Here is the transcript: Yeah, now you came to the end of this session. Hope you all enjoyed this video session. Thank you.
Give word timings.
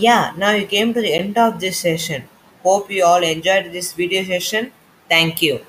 Yeah, 0.00 0.32
now 0.36 0.52
you 0.52 0.66
came 0.66 0.94
to 0.94 1.00
the 1.02 1.12
end 1.12 1.36
of 1.36 1.60
this 1.60 1.78
session. 1.80 2.24
Hope 2.62 2.90
you 2.90 3.04
all 3.04 3.22
enjoyed 3.24 3.72
this 3.72 3.92
video 3.92 4.24
session. 4.24 4.72
Thank 5.10 5.42
you. 5.42 5.67